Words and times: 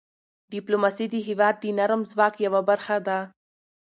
ډيپلوماسي 0.53 1.05
د 1.11 1.15
هېواد 1.27 1.55
د 1.59 1.65
نرم 1.77 2.01
ځواک 2.11 2.33
یوه 2.45 2.61
برخه 2.69 2.95
ده. 3.07 3.19